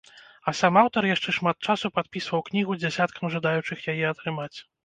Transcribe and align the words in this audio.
А 0.51 0.53
сам 0.59 0.79
аўтар 0.83 1.07
яшчэ 1.09 1.33
шмат 1.37 1.57
часу 1.73 1.93
падпісваў 1.97 2.45
кнігу 2.49 2.81
дзясяткам 2.81 3.33
жадаючых 3.37 3.89
яе 3.95 4.05
атрымаць. 4.15 4.53